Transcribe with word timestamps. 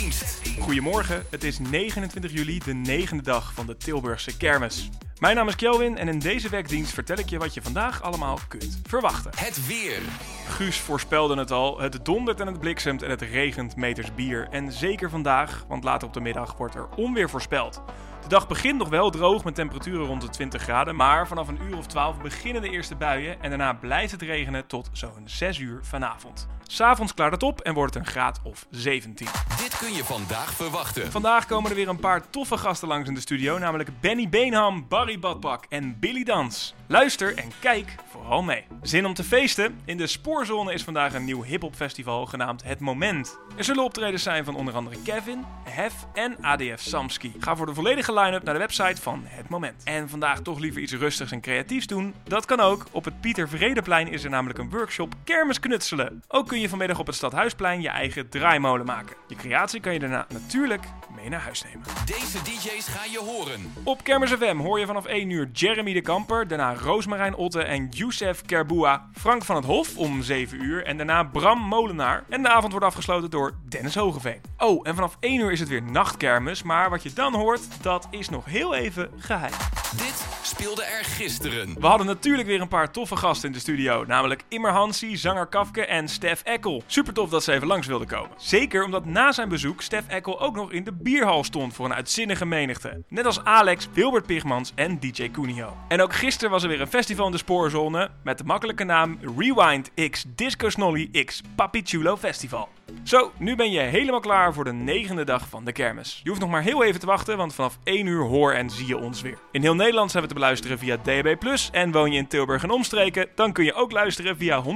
dienst. 0.00 0.40
Goedemorgen, 0.60 1.26
het 1.30 1.44
is 1.44 1.58
29 1.58 2.32
juli, 2.32 2.58
de 2.58 2.74
negende 2.74 3.22
dag 3.22 3.52
van 3.54 3.66
de 3.66 3.76
Tilburgse 3.76 4.36
kermis. 4.36 4.88
Mijn 5.18 5.36
naam 5.36 5.48
is 5.48 5.56
Kelvin 5.56 5.98
en 5.98 6.08
in 6.08 6.18
deze 6.18 6.48
werkdienst 6.48 6.92
vertel 6.92 7.18
ik 7.18 7.28
je 7.28 7.38
wat 7.38 7.54
je 7.54 7.62
vandaag 7.62 8.02
allemaal 8.02 8.38
kunt 8.48 8.80
verwachten. 8.86 9.30
Het 9.36 9.66
weer. 9.66 9.98
Guus 10.48 10.78
voorspelde 10.78 11.36
het 11.36 11.50
al, 11.50 11.80
het 11.80 12.04
dondert 12.04 12.40
en 12.40 12.46
het 12.46 12.60
bliksemt 12.60 13.02
en 13.02 13.10
het 13.10 13.22
regent 13.22 13.76
meters 13.76 14.14
bier. 14.14 14.48
En 14.50 14.72
zeker 14.72 15.10
vandaag, 15.10 15.64
want 15.68 15.84
later 15.84 16.08
op 16.08 16.14
de 16.14 16.20
middag 16.20 16.56
wordt 16.56 16.74
er 16.74 16.88
onweer 16.96 17.30
voorspeld. 17.30 17.82
De 18.22 18.28
dag 18.28 18.48
begint 18.48 18.78
nog 18.78 18.88
wel 18.88 19.10
droog 19.10 19.44
met 19.44 19.54
temperaturen 19.54 20.06
rond 20.06 20.22
de 20.22 20.28
20 20.28 20.62
graden, 20.62 20.96
maar 20.96 21.26
vanaf 21.26 21.48
een 21.48 21.60
uur 21.68 21.76
of 21.76 21.86
12 21.86 22.18
beginnen 22.18 22.62
de 22.62 22.70
eerste 22.70 22.96
buien 22.96 23.42
en 23.42 23.48
daarna 23.48 23.72
blijft 23.72 24.12
het 24.12 24.22
regenen 24.22 24.66
tot 24.66 24.90
zo'n 24.92 25.22
6 25.24 25.58
uur 25.58 25.80
vanavond. 25.82 26.48
S'avonds 26.62 27.14
klaart 27.14 27.32
het 27.32 27.42
op 27.42 27.60
en 27.60 27.74
wordt 27.74 27.94
het 27.94 28.06
een 28.06 28.10
graad 28.10 28.40
of 28.42 28.66
17. 28.70 29.26
Dit 29.58 29.78
kun 29.78 29.92
je 29.92 30.04
vandaag 30.04 30.52
verwachten. 30.52 31.10
Vandaag 31.10 31.46
komen 31.46 31.70
er 31.70 31.76
weer 31.76 31.88
een 31.88 31.98
paar 31.98 32.30
toffe 32.30 32.56
gasten 32.56 32.88
langs 32.88 33.08
in 33.08 33.14
de 33.14 33.20
studio, 33.20 33.58
namelijk 33.58 34.00
Benny 34.00 34.28
Beenham, 34.28 34.88
Barry 34.88 35.18
Badpak 35.18 35.64
en 35.68 35.98
Billy 35.98 36.24
Dans. 36.24 36.74
Luister 36.86 37.36
en 37.36 37.50
kijk 37.60 37.94
vooral 38.10 38.42
mee. 38.42 38.64
Zin 38.82 39.06
om 39.06 39.14
te 39.14 39.24
feesten? 39.24 39.80
In 39.84 39.96
de 39.96 40.06
Spoorzone 40.06 40.72
is 40.72 40.84
vandaag 40.84 41.14
een 41.14 41.24
nieuw 41.24 41.42
hip-hop 41.42 41.74
festival 41.74 42.26
genaamd 42.26 42.62
Het 42.62 42.80
Moment. 42.80 43.38
Er 43.56 43.64
zullen 43.64 43.84
optredens 43.84 44.22
zijn 44.22 44.44
van 44.44 44.54
onder 44.54 44.74
andere 44.74 44.96
Kevin, 45.04 45.44
Hef 45.64 45.94
en 46.14 46.36
ADF 46.40 46.80
Samski. 46.80 47.34
Ga 47.38 47.56
voor 47.56 47.66
de 47.66 47.74
volledige 47.74 48.12
line-up 48.20 48.42
naar 48.42 48.54
de 48.54 48.60
website 48.60 49.02
van 49.02 49.22
Het 49.24 49.48
Moment. 49.48 49.82
En 49.84 50.08
vandaag 50.08 50.40
toch 50.40 50.58
liever 50.58 50.80
iets 50.80 50.92
rustigs 50.92 51.32
en 51.32 51.40
creatiefs 51.40 51.86
doen? 51.86 52.14
Dat 52.24 52.44
kan 52.44 52.60
ook. 52.60 52.86
Op 52.90 53.04
het 53.04 53.20
Pieter 53.20 53.48
Vredeplein 53.48 54.08
is 54.08 54.24
er 54.24 54.30
namelijk 54.30 54.58
een 54.58 54.70
workshop 54.70 55.14
Kermisknutselen. 55.24 56.22
Ook 56.28 56.48
kun 56.48 56.60
je 56.60 56.68
vanmiddag 56.68 56.98
op 56.98 57.06
het 57.06 57.14
Stadhuisplein 57.14 57.80
je 57.80 57.88
eigen 57.88 58.28
draaimolen 58.28 58.86
maken. 58.86 59.16
Je 59.28 59.34
creatie 59.34 59.80
kan 59.80 59.92
je 59.92 59.98
daarna 59.98 60.26
natuurlijk 60.28 60.84
mee 61.16 61.28
naar 61.28 61.40
huis 61.40 61.62
nemen. 61.62 61.82
Deze 62.06 62.42
DJ's 62.42 62.88
ga 62.88 63.04
je 63.10 63.18
horen. 63.18 63.72
Op 63.84 64.04
Kermis 64.04 64.30
FM 64.32 64.56
hoor 64.56 64.78
je 64.78 64.86
vanaf 64.86 65.04
1 65.04 65.30
uur 65.30 65.48
Jeremy 65.52 65.92
de 65.92 66.00
Kamper, 66.00 66.48
daarna 66.48 66.74
Roosmarijn 66.74 67.34
Otte 67.34 67.62
en 67.62 67.88
Youssef 67.88 68.42
Kerboua, 68.42 69.08
Frank 69.12 69.44
van 69.44 69.56
het 69.56 69.64
Hof 69.64 69.96
om 69.96 70.22
7 70.22 70.64
uur 70.64 70.84
en 70.84 70.96
daarna 70.96 71.22
Bram 71.22 71.58
Molenaar. 71.58 72.24
En 72.28 72.42
de 72.42 72.48
avond 72.48 72.72
wordt 72.72 72.86
afgesloten 72.86 73.30
door 73.30 73.54
Dennis 73.68 73.94
Hogeveen. 73.94 74.49
Oh, 74.62 74.80
en 74.82 74.94
vanaf 74.94 75.16
1 75.20 75.40
uur 75.40 75.52
is 75.52 75.60
het 75.60 75.68
weer 75.68 75.82
nachtkermis, 75.82 76.62
maar 76.62 76.90
wat 76.90 77.02
je 77.02 77.12
dan 77.12 77.34
hoort, 77.34 77.82
dat 77.82 78.06
is 78.10 78.28
nog 78.28 78.44
heel 78.44 78.74
even 78.74 79.10
geheim. 79.16 79.52
Dit 79.96 80.26
speelde 80.42 80.84
er 80.84 81.04
gisteren. 81.04 81.74
We 81.80 81.86
hadden 81.86 82.06
natuurlijk 82.06 82.48
weer 82.48 82.60
een 82.60 82.68
paar 82.68 82.90
toffe 82.90 83.16
gasten 83.16 83.48
in 83.48 83.54
de 83.54 83.60
studio, 83.60 84.04
namelijk 84.06 84.42
Immer 84.48 84.70
Hansi, 84.70 85.16
zanger 85.16 85.46
Kafke 85.46 85.86
en 85.86 86.08
Stef 86.08 86.42
Eckel. 86.42 86.82
Super 86.86 87.12
tof 87.12 87.30
dat 87.30 87.44
ze 87.44 87.52
even 87.52 87.66
langs 87.66 87.86
wilden 87.86 88.06
komen. 88.06 88.30
Zeker 88.36 88.84
omdat 88.84 89.04
na 89.04 89.32
zijn 89.32 89.48
bezoek 89.48 89.82
Stef 89.82 90.06
Eckel 90.08 90.40
ook 90.40 90.54
nog 90.54 90.72
in 90.72 90.84
de 90.84 90.92
bierhal 90.92 91.44
stond 91.44 91.74
voor 91.74 91.84
een 91.84 91.94
uitzinnige 91.94 92.46
menigte. 92.46 93.02
Net 93.08 93.26
als 93.26 93.44
Alex, 93.44 93.88
Wilbert 93.92 94.26
Pigmans 94.26 94.72
en 94.74 95.00
DJ 95.00 95.30
Cunio. 95.30 95.76
En 95.88 96.00
ook 96.02 96.14
gisteren 96.14 96.50
was 96.50 96.62
er 96.62 96.68
weer 96.68 96.80
een 96.80 96.86
festival 96.86 97.26
in 97.26 97.32
de 97.32 97.38
spoorzone 97.38 98.10
met 98.24 98.38
de 98.38 98.44
makkelijke 98.44 98.84
naam 98.84 99.18
Rewind 99.36 99.90
X 100.10 100.24
Disco 100.34 100.68
Snolly 100.68 101.24
X 101.24 101.42
Papi 101.54 101.80
Chulo 101.84 102.16
Festival. 102.16 102.68
Zo, 103.02 103.32
nu 103.36 103.56
ben 103.56 103.70
je 103.70 103.80
helemaal 103.80 104.20
voor 104.52 104.64
de 104.64 104.72
negende 104.72 105.24
dag 105.24 105.48
van 105.48 105.64
de 105.64 105.72
kermis. 105.72 106.20
Je 106.22 106.28
hoeft 106.28 106.40
nog 106.40 106.50
maar 106.50 106.62
heel 106.62 106.84
even 106.84 107.00
te 107.00 107.06
wachten, 107.06 107.36
want 107.36 107.54
vanaf 107.54 107.78
1 107.84 108.06
uur 108.06 108.22
hoor 108.22 108.52
en 108.52 108.70
zie 108.70 108.86
je 108.86 108.98
ons 108.98 109.22
weer. 109.22 109.38
In 109.52 109.62
heel 109.62 109.74
Nederland 109.74 110.10
zijn 110.10 110.22
we 110.22 110.28
te 110.28 110.34
beluisteren 110.34 110.78
via 110.78 110.96
DAB+, 111.02 111.58
en 111.72 111.92
woon 111.92 112.12
je 112.12 112.18
in 112.18 112.26
Tilburg 112.26 112.62
en 112.62 112.70
omstreken, 112.70 113.28
dan 113.34 113.52
kun 113.52 113.64
je 113.64 113.74
ook 113.74 113.92
luisteren 113.92 114.36
via 114.36 114.62
105.9 114.62 114.68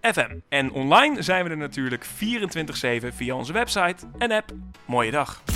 FM. 0.00 0.38
En 0.48 0.72
online 0.72 1.22
zijn 1.22 1.44
we 1.44 1.50
er 1.50 1.56
natuurlijk 1.56 2.06
24-7 2.06 2.08
via 3.14 3.34
onze 3.34 3.52
website 3.52 4.06
en 4.18 4.32
app. 4.32 4.52
Mooie 4.86 5.10
dag. 5.10 5.53